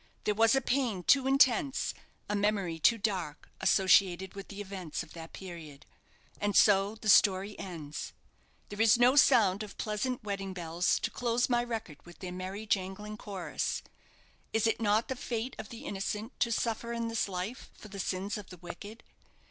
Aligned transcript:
There 0.23 0.33
was 0.33 0.55
a 0.55 0.61
pain 0.61 1.03
too 1.03 1.27
intense, 1.27 1.93
a 2.27 2.35
memory 2.35 2.79
too 2.79 2.97
dark, 2.97 3.49
associated 3.61 4.33
with 4.33 4.47
the 4.47 4.59
events 4.59 5.03
of 5.03 5.13
that 5.13 5.31
period. 5.31 5.85
And 6.39 6.55
so 6.55 6.95
the 6.95 7.07
story 7.07 7.55
ends. 7.59 8.11
There 8.69 8.81
is 8.81 8.97
no 8.97 9.15
sound 9.15 9.61
of 9.61 9.77
pleasant 9.77 10.23
wedding 10.23 10.53
bells 10.53 10.97
to 11.01 11.11
close 11.11 11.49
my 11.49 11.63
record 11.63 12.03
with 12.03 12.17
their 12.17 12.31
merry, 12.31 12.65
jangling 12.65 13.17
chorus. 13.17 13.83
Is 14.53 14.65
it 14.65 14.81
not 14.81 15.07
the 15.07 15.15
fate 15.15 15.55
of 15.59 15.69
the 15.69 15.85
innocent 15.85 16.31
to 16.39 16.51
suffer 16.51 16.93
in 16.93 17.07
this 17.07 17.27
life 17.29 17.69
for 17.75 17.89
the 17.89 17.99
sins 17.99 18.39
of 18.39 18.49
the 18.49 18.57
wicked? 18.57 19.03